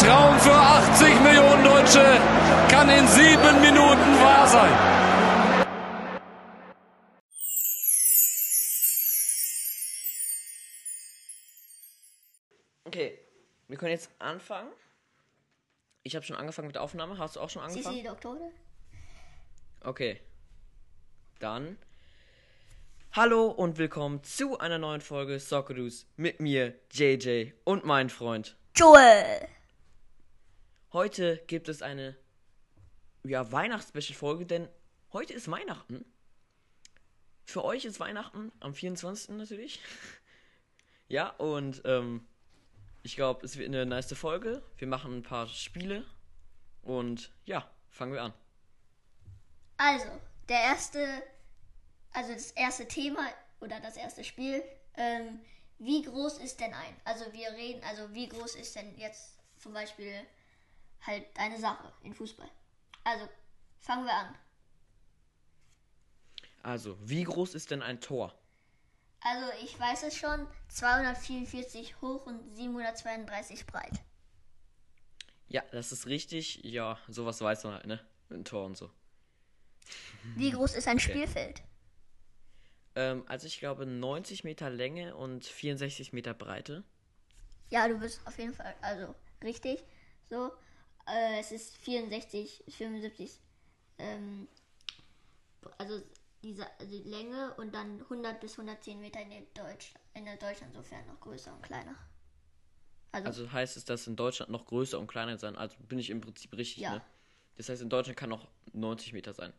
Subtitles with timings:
[0.00, 2.02] Traum für 80 Millionen Deutsche
[2.70, 4.72] kann in sieben Minuten wahr sein.
[12.84, 13.18] Okay,
[13.68, 14.70] wir können jetzt anfangen.
[16.02, 17.18] Ich habe schon angefangen mit der Aufnahme.
[17.18, 17.96] Hast du auch schon Sie angefangen?
[17.98, 18.52] die Doktore?
[19.82, 20.18] Okay.
[21.40, 21.76] Dann.
[23.12, 28.56] Hallo und willkommen zu einer neuen Folge Socceroos mit mir, JJ und mein Freund.
[28.74, 29.46] Joel!
[30.92, 32.16] Heute gibt es eine
[33.22, 34.68] ja, Weihnachts-Special-Folge, denn
[35.12, 36.04] heute ist Weihnachten.
[37.44, 39.36] Für euch ist Weihnachten am 24.
[39.36, 39.80] natürlich.
[41.08, 42.26] ja, und ähm,
[43.04, 44.64] ich glaube, es wird eine nice Folge.
[44.78, 46.04] Wir machen ein paar Spiele.
[46.82, 48.34] Und ja, fangen wir an.
[49.76, 50.08] Also,
[50.48, 51.06] der erste,
[52.12, 53.28] also das erste Thema
[53.60, 54.64] oder das erste Spiel,
[54.96, 55.40] ähm,
[55.78, 56.96] wie groß ist denn ein?
[57.04, 60.12] Also wir reden, also wie groß ist denn jetzt zum Beispiel
[61.06, 62.50] halt eine Sache in Fußball?
[63.04, 63.28] Also,
[63.78, 64.34] fangen wir an.
[66.62, 68.34] Also, wie groß ist denn ein Tor?
[69.22, 74.00] Also ich weiß es schon, 244 hoch und 732 breit.
[75.48, 76.60] Ja, das ist richtig.
[76.64, 78.00] Ja, sowas weiß man halt, ne?
[78.30, 78.90] Ein Tor und so.
[80.36, 81.62] Wie groß ist ein Spielfeld?
[82.94, 86.84] Ähm, also ich glaube 90 Meter Länge und 64 Meter Breite.
[87.70, 89.84] Ja, du bist auf jeden Fall, also richtig.
[90.28, 90.50] So,
[91.06, 93.40] äh, es ist 64, 75,
[93.98, 94.48] ähm,
[95.78, 96.00] also
[96.42, 100.74] diese also die Länge und dann 100 bis 110 Meter in Deutsch, in der Deutschland
[100.74, 101.94] insofern noch größer und kleiner.
[103.12, 105.56] Also, Also heißt es, dass in Deutschland noch größer und kleiner sein.
[105.56, 106.94] Also bin ich im Prinzip richtig, Ja.
[106.94, 107.02] ne?
[107.56, 109.52] Das heißt, in Deutschland kann noch 90 Meter sein.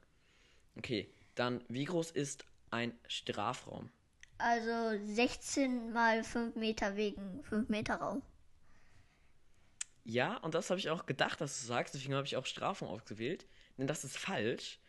[0.78, 3.92] Okay, dann wie groß ist ein Strafraum?
[4.38, 8.24] also 16 mal 5 Meter wegen 5 Meter Raum.
[10.04, 11.94] Ja, und das habe ich auch gedacht, dass du sagst.
[11.94, 13.46] Deswegen habe ich auch Strafraum ausgewählt.
[13.78, 14.80] Denn das ist falsch.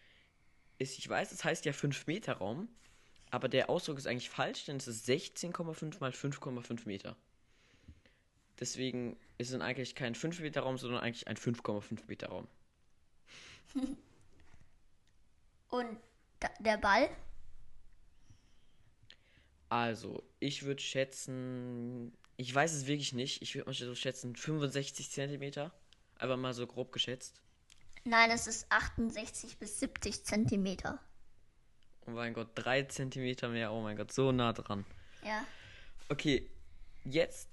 [0.79, 2.69] Ist, ich weiß, es heißt ja 5 Meter Raum.
[3.31, 7.17] Aber der Ausdruck ist eigentlich falsch, denn es ist 16,5 mal 5,5 Meter.
[8.61, 12.47] Deswegen ist es eigentlich kein 5 Meter Raum, sondern eigentlich ein 5,5 Meter Raum.
[15.71, 15.99] Und
[16.41, 17.09] da, der Ball?
[19.71, 22.13] Also, ich würde schätzen.
[22.43, 23.41] Ich weiß es wirklich nicht.
[23.41, 25.71] Ich würde mal so schätzen 65 Zentimeter.
[26.19, 27.41] Einfach mal so grob geschätzt.
[28.03, 30.99] Nein, es ist 68 bis 70 Zentimeter.
[32.05, 33.73] Oh mein Gott, 3 Zentimeter mehr.
[33.73, 34.85] Oh mein Gott, so nah dran.
[35.25, 35.47] Ja.
[36.09, 36.51] Okay,
[37.05, 37.49] jetzt.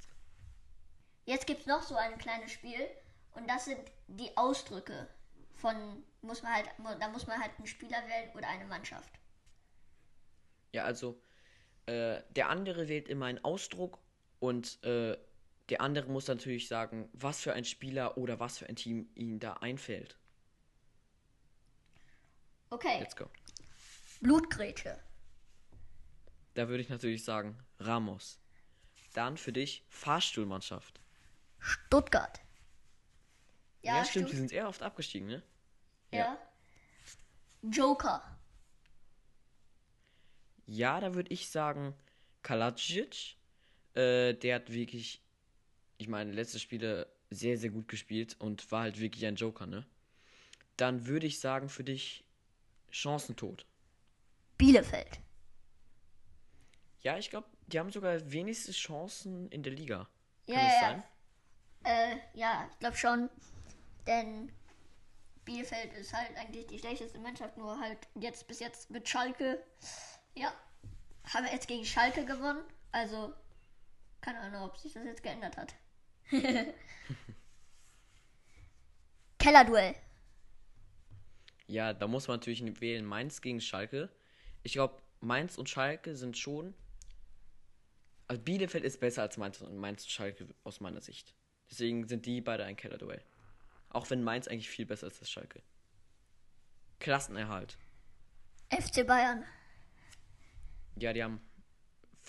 [1.26, 2.88] Jetzt gibt es noch so ein kleines Spiel
[3.34, 5.08] und das sind die Ausdrücke
[5.54, 6.68] von, muss man halt,
[7.00, 9.12] da muss man halt einen Spieler wählen oder eine Mannschaft.
[10.72, 11.22] Ja, also.
[11.86, 14.00] Äh, der andere wählt immer einen Ausdruck
[14.40, 15.18] und äh,
[15.70, 19.40] der andere muss natürlich sagen, was für ein Spieler oder was für ein Team ihm
[19.40, 20.18] da einfällt.
[22.72, 23.30] Okay, Let's go.
[24.22, 25.00] Blutgrätsche.
[26.54, 28.40] Da würde ich natürlich sagen, Ramos.
[29.14, 31.00] Dann für dich Fahrstuhlmannschaft.
[31.58, 32.42] Stuttgart.
[33.82, 35.44] Ja, stimmt, die sind eher oft abgestiegen, ne?
[36.12, 36.38] Ja.
[37.62, 38.22] Joker.
[40.66, 41.96] Ja, da würde ich sagen,
[42.44, 43.36] Kaladzic.
[44.00, 45.22] Äh, der hat wirklich,
[45.98, 49.86] ich meine, letzte Spiele sehr, sehr gut gespielt und war halt wirklich ein Joker, ne?
[50.78, 52.24] Dann würde ich sagen, für dich
[52.92, 53.66] Chancentod.
[54.58, 55.20] Bielefeld.
[57.02, 60.10] Ja, ich glaube, die haben sogar wenigste Chancen in der Liga.
[60.48, 61.04] Kann Ja, das ja, sein?
[61.84, 63.30] Äh, ja, ich glaube schon.
[64.08, 64.52] Denn
[65.46, 69.64] Bielefeld ist halt eigentlich die schlechteste Mannschaft, nur halt jetzt bis jetzt mit Schalke.
[70.36, 70.54] Ja,
[71.34, 72.64] haben wir jetzt gegen Schalke gewonnen.
[72.92, 73.34] Also,
[74.22, 75.76] keine Ahnung, ob sich das jetzt geändert hat.
[79.40, 79.96] Kellerduell.
[81.68, 84.10] Ja, da muss man natürlich wählen Mainz gegen Schalke.
[84.64, 86.74] Ich glaube, Mainz und Schalke sind schon.
[88.28, 91.36] Also Bielefeld ist besser als Mainz und Mainz und Schalke aus meiner Sicht.
[91.70, 93.24] Deswegen sind die beide ein Kellerduell.
[93.90, 95.62] Auch wenn Mainz eigentlich viel besser ist als Schalke.
[97.00, 97.78] Klassenerhalt.
[98.70, 99.44] FC Bayern.
[100.96, 101.40] Ja, die haben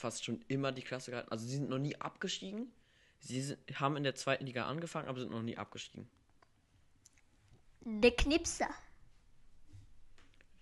[0.01, 1.31] fast schon immer die Klasse gehalten.
[1.31, 2.73] Also sie sind noch nie abgestiegen.
[3.21, 6.09] Sie sind, haben in der zweiten Liga angefangen, aber sind noch nie abgestiegen.
[7.83, 8.69] Der Knipser.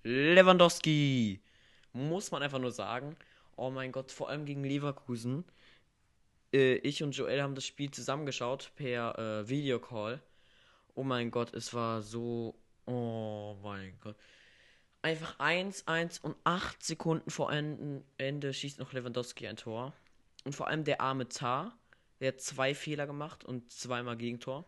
[0.02, 1.40] Lewandowski.
[1.93, 3.17] Muss man einfach nur sagen.
[3.56, 5.44] Oh mein Gott, vor allem gegen Leverkusen.
[6.52, 10.20] Äh, ich und Joel haben das Spiel zusammengeschaut per äh, Videocall.
[10.94, 12.55] Oh mein Gott, es war so.
[12.87, 14.17] Oh mein Gott.
[15.08, 19.94] Einfach 1-1 und 8 Sekunden vor Ende, schießt noch Lewandowski ein Tor.
[20.44, 21.78] Und vor allem der arme Zar,
[22.20, 24.66] der hat zwei Fehler gemacht und zweimal Gegentor.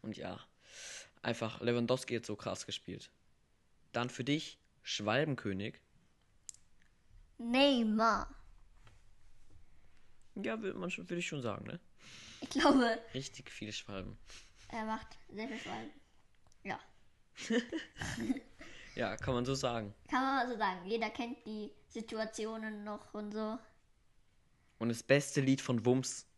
[0.00, 0.40] Und ja,
[1.20, 3.10] einfach Lewandowski hat so krass gespielt.
[3.92, 5.78] Dann für dich Schwalbenkönig.
[7.36, 8.34] Neymar.
[10.36, 11.78] Ja, würde man schon, würde ich schon sagen, ne?
[12.40, 14.16] Ich glaube, Richtig viele Schwalben.
[14.68, 15.90] er macht sehr viel Schwalben.
[16.64, 16.80] Ja,
[18.98, 19.94] Ja, kann man so sagen.
[20.10, 20.84] kann man mal so sagen.
[20.84, 23.56] Jeder kennt die Situationen noch und so.
[24.80, 26.26] Und das beste Lied von Wums.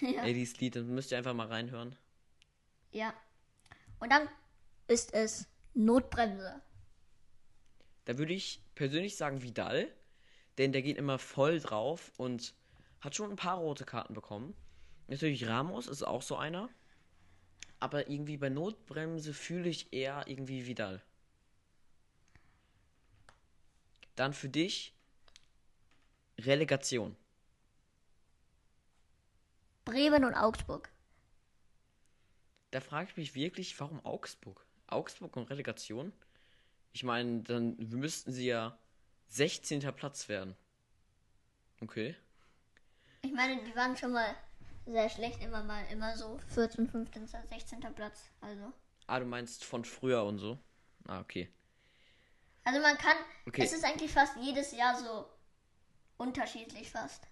[0.00, 0.22] Ja.
[0.22, 1.94] Ey, dieses Lied, das müsst ihr einfach mal reinhören.
[2.90, 3.12] ja.
[3.98, 4.30] Und dann
[4.88, 6.62] ist es Notbremse.
[8.06, 9.94] Da würde ich persönlich sagen Vidal,
[10.56, 12.54] denn der geht immer voll drauf und
[13.02, 14.56] hat schon ein paar rote Karten bekommen.
[15.08, 16.70] Natürlich Ramos ist auch so einer.
[17.80, 21.02] Aber irgendwie bei Notbremse fühle ich eher irgendwie Vidal.
[24.16, 24.94] Dann für dich
[26.38, 27.16] Relegation.
[29.86, 30.90] Bremen und Augsburg.
[32.70, 34.64] Da frage ich mich wirklich, warum Augsburg?
[34.86, 36.12] Augsburg und Relegation?
[36.92, 38.78] Ich meine, dann müssten sie ja
[39.28, 39.80] 16.
[39.94, 40.54] Platz werden.
[41.80, 42.14] Okay.
[43.22, 44.36] Ich meine, die waren schon mal
[44.92, 47.80] sehr schlecht, immer mal, immer so 14, 15, 16.
[47.94, 48.30] Platz.
[48.40, 48.72] Also.
[49.06, 50.58] Ah, du meinst von früher und so?
[51.06, 51.48] Ah, okay.
[52.64, 53.16] Also man kann,
[53.46, 53.62] Okay.
[53.62, 55.26] es ist eigentlich fast jedes Jahr so
[56.18, 57.26] unterschiedlich fast.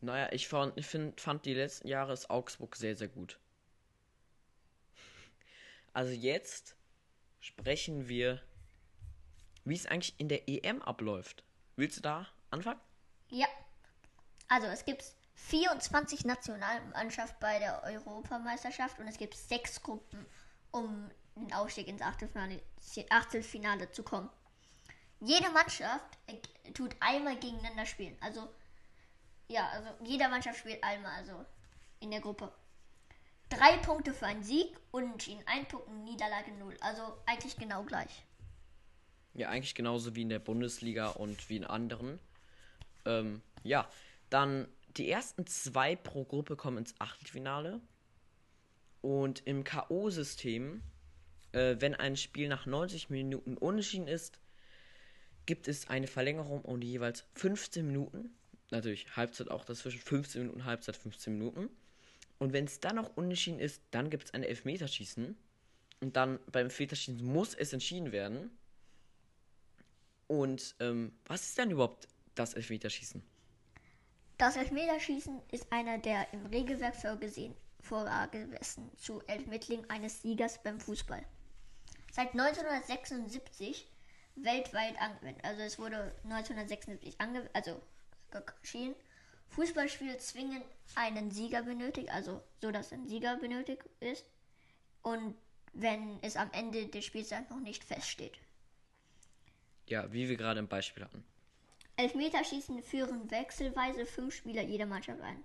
[0.00, 3.38] Naja, ich fand, ich find, fand die letzten Jahre ist Augsburg sehr, sehr gut.
[5.92, 6.76] Also jetzt
[7.40, 8.42] sprechen wir,
[9.64, 11.42] wie es eigentlich in der EM abläuft.
[11.76, 12.80] Willst du da anfangen?
[13.30, 13.46] Ja.
[14.48, 15.04] Also es gibt
[15.36, 20.26] 24 Nationalmannschaften bei der Europameisterschaft und es gibt sechs Gruppen,
[20.70, 22.60] um den Aufstieg ins Achtelfinale,
[23.10, 24.30] Achtelfinale zu kommen.
[25.20, 26.18] Jede Mannschaft
[26.74, 28.16] tut einmal gegeneinander spielen.
[28.20, 28.48] Also
[29.48, 31.44] ja, also jede Mannschaft spielt einmal, also
[32.00, 32.52] in der Gruppe.
[33.48, 36.76] Drei Punkte für einen Sieg, Unentschieden, ein Punkt, Niederlage null.
[36.80, 38.24] Also eigentlich genau gleich.
[39.34, 42.18] Ja, eigentlich genauso wie in der Bundesliga und wie in anderen.
[43.04, 43.88] Ähm, ja,
[44.30, 47.80] dann die ersten zwei pro Gruppe kommen ins Achtelfinale.
[49.02, 50.80] Und im K.O.-System,
[51.52, 54.40] äh, wenn ein Spiel nach 90 Minuten unentschieden ist,
[55.44, 58.30] gibt es eine Verlängerung um jeweils 15 Minuten.
[58.70, 61.70] Natürlich Halbzeit auch dazwischen, 15 Minuten, Halbzeit 15 Minuten.
[62.38, 65.36] Und wenn es dann noch unentschieden ist, dann gibt es ein Elfmeterschießen.
[66.00, 68.50] Und dann beim Elfmeterschießen muss es entschieden werden.
[70.26, 73.22] Und ähm, was ist denn überhaupt das Elfmeterschießen?
[74.38, 81.24] Das Elfmeterschießen ist einer der im Regelwerk vorgesehen Vorgabessen zu Ermittlung eines Siegers beim Fußball.
[82.12, 83.86] Seit 1976
[84.34, 85.42] weltweit angewendet.
[85.44, 87.80] Also es wurde 1976 ange also
[88.60, 88.94] geschehen.
[89.48, 90.62] Fußballspiele zwingen
[90.96, 94.26] einen Sieger benötigt, also so dass ein Sieger benötigt ist.
[95.02, 95.34] Und
[95.72, 98.36] wenn es am Ende des Spiels dann noch nicht feststeht.
[99.86, 101.24] Ja, wie wir gerade im Beispiel hatten.
[101.96, 105.42] Elfmeterschießen führen wechselweise fünf Spieler jeder Mannschaft ein.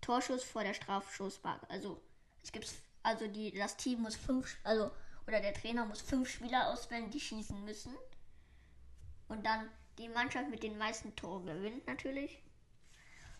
[0.00, 1.60] Torschuss vor der Strafschussbank.
[1.68, 2.00] Also
[2.42, 2.72] es gibt
[3.02, 4.90] also die das Team muss fünf also
[5.26, 7.94] oder der Trainer muss fünf Spieler auswählen, die schießen müssen.
[9.28, 12.40] Und dann die Mannschaft mit den meisten Toren gewinnt natürlich.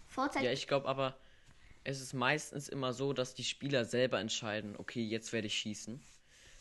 [0.06, 1.16] Vorzeit Ja, ich glaube aber,
[1.84, 6.02] es ist meistens immer so, dass die Spieler selber entscheiden, okay, jetzt werde ich schießen.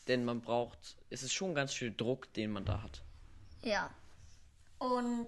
[0.07, 3.03] Denn man braucht, es ist schon ganz viel Druck, den man da hat.
[3.61, 3.93] Ja.
[4.79, 5.27] Und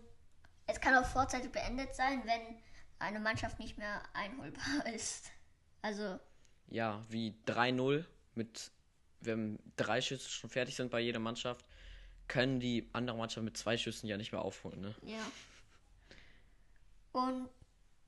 [0.72, 2.62] es kann auch vorzeitig beendet sein, wenn
[3.00, 5.32] eine Mannschaft nicht mehr einholbar ist.
[5.82, 6.20] Also
[6.68, 8.72] Ja, wie 3-0 mit,
[9.20, 11.66] wenn drei Schüsse schon fertig sind bei jeder Mannschaft,
[12.28, 14.96] können die andere Mannschaft mit zwei Schüssen ja nicht mehr aufholen, ne?
[15.04, 15.20] Ja.
[17.12, 17.50] Und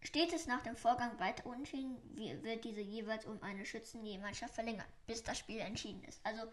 [0.01, 1.97] steht es nach dem Vorgang weiter unentschieden,
[2.43, 6.21] wird diese jeweils um eine Schützen je Mannschaft verlängert, bis das Spiel entschieden ist.
[6.25, 6.43] Also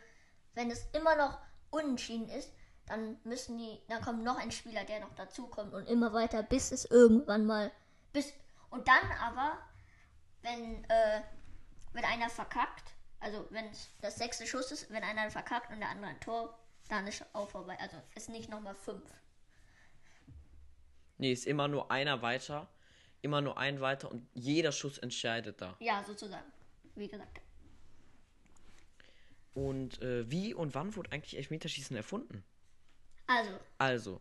[0.54, 1.38] wenn es immer noch
[1.70, 2.52] unentschieden ist,
[2.90, 6.72] dann müssen die, dann kommt noch ein Spieler, der noch dazukommt und immer weiter, bis
[6.72, 7.70] es irgendwann mal
[8.12, 8.32] bis
[8.70, 9.58] und dann aber,
[10.42, 11.20] wenn äh,
[11.92, 15.88] wenn einer verkackt, also wenn es das sechste Schuss ist, wenn einer verkackt und der
[15.88, 17.78] andere ein Tor, dann ist auch vorbei.
[17.80, 19.04] Also ist nicht nochmal fünf.
[21.18, 22.68] Nee, ist immer nur einer weiter,
[23.22, 25.76] immer nur ein weiter und jeder Schuss entscheidet da.
[25.78, 26.50] Ja, sozusagen.
[26.96, 27.40] Wie gesagt.
[29.54, 32.44] Und äh, wie und wann wurde eigentlich Elfmeterschießen erfunden?
[33.30, 34.20] Also, Also,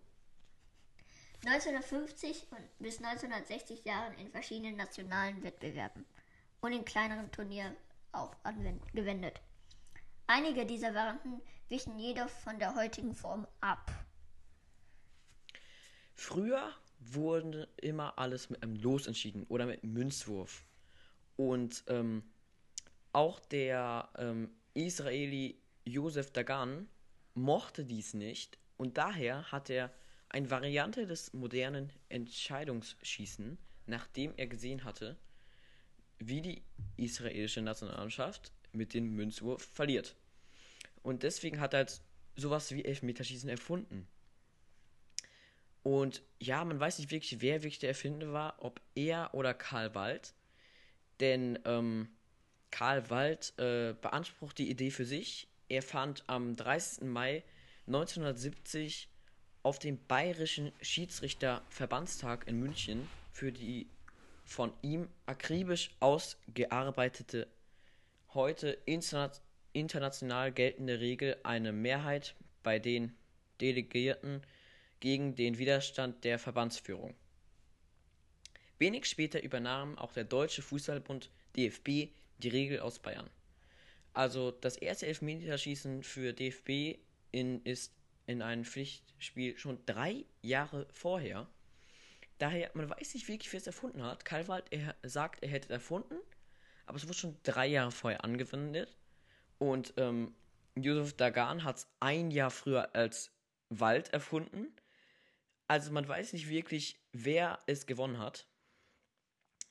[1.43, 6.05] 1950 und bis 1960 Jahren in verschiedenen nationalen Wettbewerben
[6.61, 7.75] und in kleineren Turnieren
[8.11, 8.35] auch
[8.93, 9.41] gewendet.
[10.27, 13.91] Einige dieser Varianten wichen jedoch von der heutigen Form ab.
[16.13, 20.63] Früher wurde immer alles mit einem Los entschieden oder mit einem Münzwurf.
[21.35, 22.21] Und ähm,
[23.11, 26.87] auch der ähm, Israeli Josef Dagan
[27.33, 29.91] mochte dies nicht und daher hat er
[30.29, 33.57] eine Variante des modernen Entscheidungsschießen,
[33.87, 35.17] nachdem er gesehen hatte,
[36.17, 36.63] wie die
[36.95, 40.15] israelische Nationalmannschaft mit dem Münzwurf verliert.
[41.03, 42.01] Und deswegen hat er halt
[42.37, 44.07] sowas wie Elfmeterschießen erfunden.
[45.83, 49.93] Und ja, man weiß nicht wirklich, wer wirklich der Erfinder war, ob er oder Karl
[49.93, 50.33] Wald.
[51.19, 52.07] Denn ähm,
[52.71, 55.49] Karl Wald äh, beansprucht die Idee für sich.
[55.67, 57.03] Er fand am 30.
[57.09, 57.43] Mai
[57.89, 59.09] 1970
[59.63, 63.87] auf dem Bayerischen Schiedsrichterverbandstag in München für die
[64.45, 67.47] von ihm akribisch ausgearbeitete,
[68.35, 68.77] heute
[69.73, 73.15] international geltende Regel eine Mehrheit bei den
[73.59, 74.43] Delegierten
[74.99, 77.15] gegen den Widerstand der Verbandsführung.
[78.77, 83.31] Wenig später übernahm auch der Deutsche Fußballbund DFB die Regel aus Bayern.
[84.13, 86.99] Also das erste Elfmeterschießen für DFB
[87.31, 87.93] in, ist
[88.25, 91.47] in einem Pflichtspiel schon drei Jahre vorher.
[92.37, 94.23] Daher, man weiß nicht wirklich, wer es erfunden hat.
[94.23, 96.15] Kalwald er sagt, er hätte es erfunden,
[96.85, 98.95] aber es wurde schon drei Jahre vorher angewendet.
[99.57, 100.33] Und ähm,
[100.75, 103.31] Josef Dagan hat es ein Jahr früher als
[103.69, 104.67] Wald erfunden.
[105.67, 108.47] Also man weiß nicht wirklich, wer es gewonnen hat.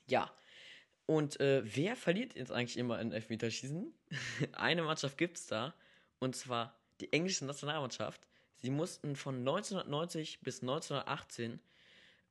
[0.07, 0.31] Ja.
[1.07, 3.95] Und äh, wer verliert jetzt eigentlich immer in Elfmeterschießen?
[4.53, 5.75] Eine Mannschaft gibt es da.
[6.19, 8.27] Und zwar die englische Nationalmannschaft.
[8.57, 11.61] Sie mussten von 1990 bis 1918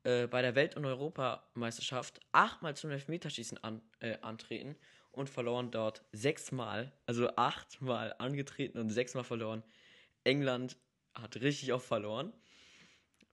[0.04, 4.76] äh, bei der Welt- und Europameisterschaft achtmal zum Elfmeterschießen an, äh, antreten
[5.12, 6.94] und verloren dort sechsmal.
[7.06, 9.64] Also achtmal angetreten und sechsmal verloren.
[10.24, 10.78] England
[11.14, 12.34] hat richtig oft verloren.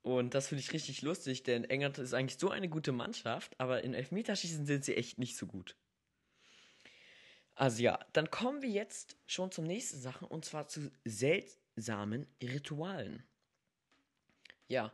[0.03, 3.85] Und das finde ich richtig lustig, denn England ist eigentlich so eine gute Mannschaft, aber
[3.85, 5.77] in Elfmeterschießen sind sie echt nicht so gut.
[7.55, 13.27] Also ja, dann kommen wir jetzt schon zur nächsten Sache und zwar zu seltsamen Ritualen.
[14.67, 14.93] Ja,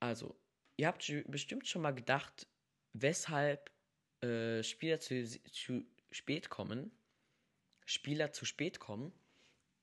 [0.00, 0.36] also,
[0.76, 2.46] ihr habt bestimmt schon mal gedacht,
[2.92, 3.70] weshalb
[4.22, 6.90] äh, Spieler zu, zu spät kommen.
[7.84, 9.12] Spieler zu spät kommen.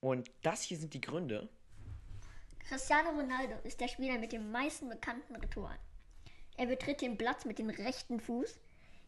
[0.02, 1.50] Und das hier sind die Gründe.
[2.68, 5.80] Cristiano Ronaldo ist der Spieler mit den meisten bekannten Ritualen.
[6.58, 8.60] Er betritt den Platz mit dem rechten Fuß.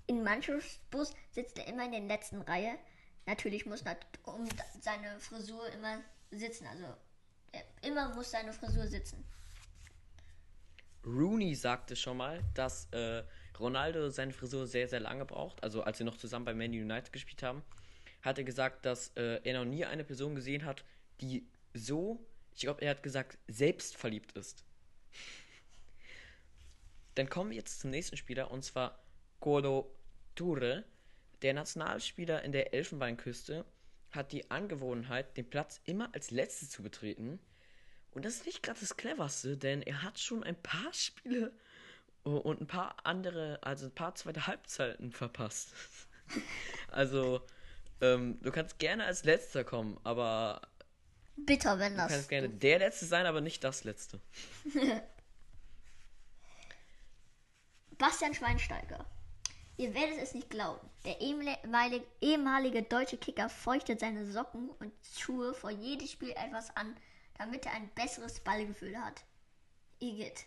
[0.08, 2.78] In Mannschaftsbus sitzt er immer in der letzten Reihe.
[3.26, 4.48] Natürlich muss er um
[4.80, 6.68] seine Frisur immer sitzen.
[6.68, 6.86] Also
[7.82, 9.24] immer muss seine Frisur sitzen.
[11.06, 13.24] Rooney sagte schon mal, dass äh,
[13.60, 15.64] Ronaldo seine Frisur sehr, sehr lange braucht.
[15.64, 17.64] Also als sie noch zusammen bei Man United gespielt haben,
[18.22, 20.84] hat er gesagt, dass äh, er noch nie eine Person gesehen hat,
[21.22, 24.64] die so ich glaube, er hat gesagt, selbstverliebt ist.
[27.16, 28.98] Dann kommen wir jetzt zum nächsten Spieler und zwar
[29.42, 29.94] Golo
[30.36, 30.84] Ture.
[31.42, 33.66] Der Nationalspieler in der Elfenbeinküste
[34.12, 37.40] hat die Angewohnheit, den Platz immer als letztes zu betreten.
[38.12, 41.54] Und das ist nicht gerade das cleverste, denn er hat schon ein paar Spiele
[42.24, 45.74] und ein paar andere, also ein paar zweite Halbzeiten verpasst.
[46.90, 47.46] also,
[48.02, 50.62] ähm, du kannst gerne als letzter kommen, aber
[51.38, 52.08] Bitter, wenn das.
[52.08, 54.22] Du kannst gerne der Letzte sein, aber nicht das Letzte.
[57.98, 59.06] Bastian Schweinsteiger.
[59.78, 60.90] Ihr werdet es nicht glauben.
[61.04, 66.96] Der ehemalige, deutsche Kicker feuchtet seine Socken und Schuhe vor jedem Spiel etwas an,
[67.38, 69.24] damit er ein besseres Ballgefühl hat.
[70.00, 70.46] Igitt.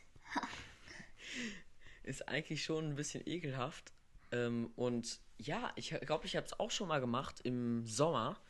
[2.05, 3.93] Ist eigentlich schon ein bisschen ekelhaft.
[4.33, 8.41] Ähm, und ja, ich glaube, ich habe es auch schon mal gemacht im Sommer.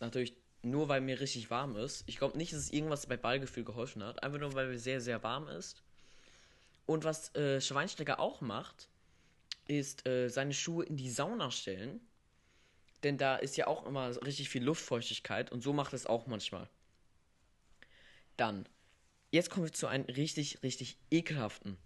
[0.00, 2.04] Natürlich nur weil mir richtig warm ist.
[2.06, 4.22] Ich glaube nicht, dass es irgendwas bei Ballgefühl geholfen hat.
[4.22, 5.82] Einfach nur, weil mir sehr, sehr warm ist.
[6.86, 8.88] Und was äh, Schweinsteiger auch macht,
[9.66, 12.00] ist äh, seine Schuhe in die Sauna stellen.
[13.02, 16.68] Denn da ist ja auch immer richtig viel Luftfeuchtigkeit und so macht es auch manchmal.
[18.36, 18.66] Dann,
[19.30, 21.76] jetzt kommen wir zu einem richtig, richtig ekelhaften.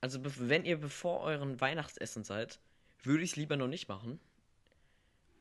[0.00, 2.58] Also, wenn ihr bevor euren Weihnachtsessen seid,
[3.02, 4.18] würde ich es lieber noch nicht machen.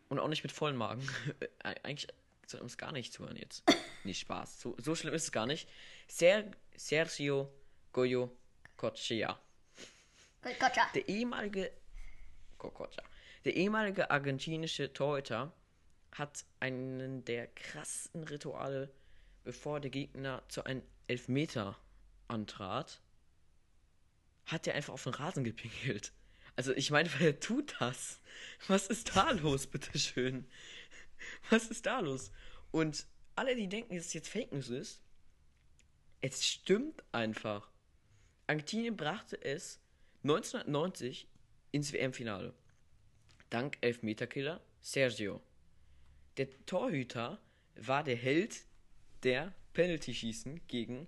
[0.09, 1.07] Und auch nicht mit vollen Magen.
[1.59, 2.07] Eigentlich
[2.45, 3.63] soll uns gar nicht zuhören jetzt.
[4.03, 4.59] nicht Spaß.
[4.59, 5.67] So, so schlimm ist es gar nicht.
[6.07, 7.51] Ser Sergio
[7.93, 8.35] Goyo
[8.77, 9.39] Cochea.
[10.95, 11.71] Der ehemalige
[12.57, 13.03] Cococha.
[13.45, 15.53] Der ehemalige argentinische Torhüter
[16.11, 18.91] hat einen der krassesten Rituale,
[19.43, 21.77] bevor der Gegner zu einem Elfmeter
[22.27, 23.01] antrat,
[24.45, 26.11] hat er einfach auf den Rasen gepinkelt.
[26.55, 28.19] Also ich meine, wer tut das?
[28.67, 30.45] Was ist da los, bitteschön?
[31.49, 32.31] Was ist da los?
[32.71, 35.01] Und alle, die denken, dass es jetzt Fake News ist,
[36.21, 37.71] es stimmt einfach.
[38.47, 39.79] Argentinien brachte es
[40.23, 41.27] 1990
[41.71, 42.53] ins WM-Finale.
[43.49, 45.41] dank Elfmeterkiller Sergio.
[46.35, 47.39] Der Torhüter
[47.75, 48.65] war der Held
[49.23, 51.07] der Penalty-Schießen gegen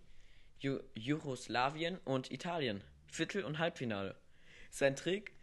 [0.60, 2.86] Ju Jugoslawien und Italien.
[3.08, 4.16] Viertel- und Halbfinale.
[4.70, 5.34] Sein Trick,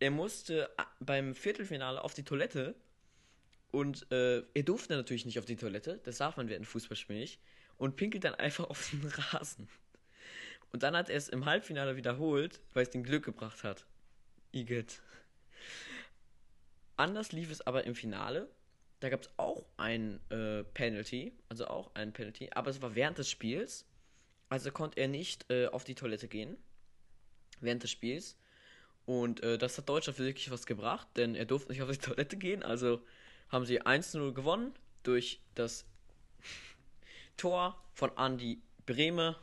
[0.00, 2.74] er musste beim Viertelfinale auf die Toilette
[3.72, 7.40] und äh, er durfte natürlich nicht auf die Toilette, das darf man während Fußballspiel nicht,
[7.76, 9.68] und pinkelt dann einfach auf den Rasen.
[10.72, 13.84] Und dann hat er es im Halbfinale wiederholt, weil es den Glück gebracht hat.
[14.52, 15.00] Igitt.
[16.96, 18.48] Anders lief es aber im Finale.
[19.00, 23.18] Da gab es auch ein äh, Penalty, also auch ein Penalty, aber es war während
[23.18, 23.86] des Spiels.
[24.48, 26.56] Also konnte er nicht äh, auf die Toilette gehen
[27.60, 28.36] während des Spiels.
[29.04, 32.36] Und äh, das hat Deutschland wirklich was gebracht, denn er durfte nicht auf die Toilette
[32.36, 32.62] gehen.
[32.62, 33.02] Also
[33.48, 35.84] haben sie 1-0 gewonnen durch das
[37.36, 39.36] Tor von Andy Brehme.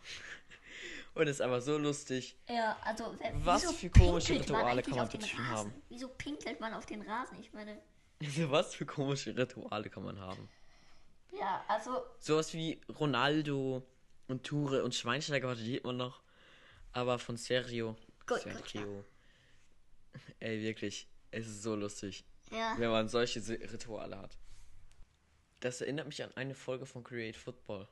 [1.20, 2.38] Und ist einfach so lustig.
[2.48, 5.50] Ja, also Was für komische Rituale kann man Rasen?
[5.50, 5.74] haben?
[5.90, 7.38] Wieso pinkelt man auf den Rasen?
[7.42, 7.78] Ich meine,
[8.50, 10.48] was für komische Rituale kann man haben?
[11.38, 13.86] ja, also Sowas wie Ronaldo
[14.30, 16.22] und Ture und Schweinsteiger versteht man noch.
[16.94, 17.98] Aber von Sergio.
[18.26, 19.04] Gut, Sergio.
[20.40, 21.10] Ey, wirklich.
[21.32, 24.38] Es ist so lustig, ja, wenn man solche Rituale hat.
[25.60, 27.90] Das erinnert mich an eine Folge von Create Football.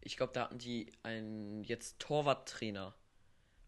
[0.00, 2.94] Ich glaube, da hatten die einen jetzt Torwarttrainer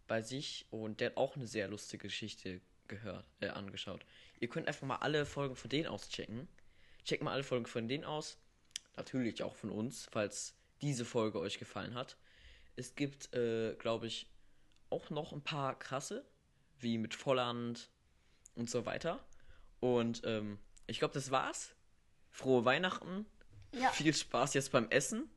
[0.06, 4.04] bei sich und der hat auch eine sehr lustige Geschichte gehört, äh, angeschaut.
[4.40, 6.48] Ihr könnt einfach mal alle Folgen von denen auschecken.
[7.04, 8.38] Checkt mal alle Folgen von denen aus.
[8.96, 12.16] Natürlich auch von uns, falls diese Folge euch gefallen hat.
[12.76, 14.26] Es gibt, äh, glaube ich,
[14.90, 16.24] auch noch ein paar krasse,
[16.78, 17.88] wie mit Volland
[18.54, 19.24] und so weiter.
[19.80, 21.74] Und ähm, ich glaube, das war's.
[22.30, 23.26] Frohe Weihnachten.
[23.72, 23.90] ja.
[23.90, 25.30] Viel Spaß jetzt beim Essen.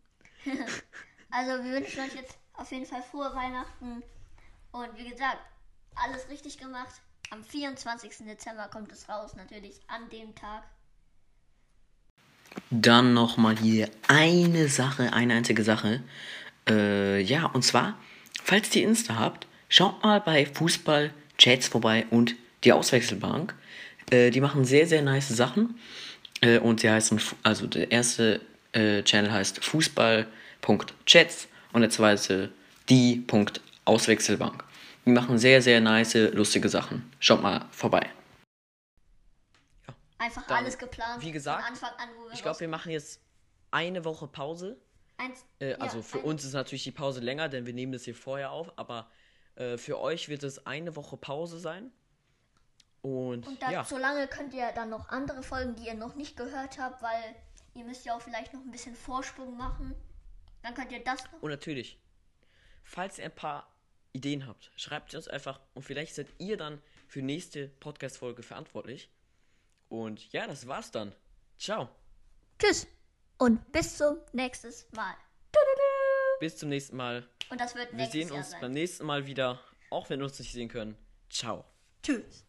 [1.31, 4.03] Also wir wünschen euch jetzt auf jeden Fall frohe Weihnachten.
[4.71, 5.39] Und wie gesagt,
[5.95, 7.01] alles richtig gemacht.
[7.29, 8.25] Am 24.
[8.25, 10.63] Dezember kommt es raus, natürlich an dem Tag.
[12.69, 16.03] Dann nochmal hier eine Sache, eine einzige Sache.
[16.69, 17.97] Äh, ja, und zwar,
[18.43, 23.53] falls ihr Insta habt, schaut mal bei Fußball-Chats vorbei und die Auswechselbank.
[24.09, 25.79] Äh, die machen sehr, sehr nice Sachen.
[26.41, 28.39] Äh, und sie heißen, also der erste
[28.75, 32.51] äh, Channel heißt Fußball.chats und der zweite
[32.89, 34.63] die.auswechselbank.
[35.05, 37.11] Die machen sehr, sehr nice, lustige Sachen.
[37.19, 38.09] Schaut mal vorbei.
[40.17, 41.21] Einfach Dann, alles geplant.
[41.23, 43.19] wie gesagt, von Anfang an, wo wir Ich glaube, wir machen jetzt
[43.71, 44.77] eine Woche Pause.
[45.17, 47.91] eins, Äh, ja, also für ein- uns ist natürlich die Pause länger, denn wir nehmen
[47.91, 49.09] das hier vorher auf, aber
[49.55, 51.91] äh, für euch wird es eine Woche Pause sein.
[53.01, 56.15] Und, Und dann, ja, so lange könnt ihr dann noch andere Folgen, die ihr noch
[56.15, 57.35] nicht gehört habt, weil
[57.75, 59.95] ihr müsst ja auch vielleicht noch ein bisschen Vorsprung machen.
[60.63, 61.41] Dann könnt ihr das noch.
[61.43, 61.99] und natürlich,
[62.83, 63.71] falls ihr ein paar
[64.13, 68.41] Ideen habt, schreibt sie uns einfach und vielleicht seid ihr dann für die nächste Podcast-Folge
[68.41, 69.09] verantwortlich.
[69.89, 71.13] Und ja, das war's dann.
[71.59, 71.89] Ciao.
[72.57, 72.87] Tschüss
[73.37, 75.15] und bis zum nächsten Mal.
[76.39, 77.27] Bis zum nächsten Mal.
[77.49, 78.61] Und das wird Wir nächstes sehen Jahr uns sein.
[78.61, 79.59] beim nächsten Mal wieder,
[79.89, 80.97] auch wenn wir uns nicht sehen können.
[81.29, 81.65] Ciao.
[82.01, 82.44] Tschüss.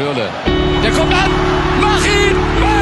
[0.00, 0.30] Schürle.
[0.82, 1.30] Der kommt an.
[2.06, 2.79] Ihn!